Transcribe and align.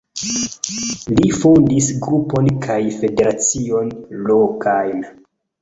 Li 1.17 1.27
fondis 1.41 1.89
grupon 2.07 2.49
kaj 2.69 2.79
federacion 3.03 3.93
lokajn. 4.31 5.09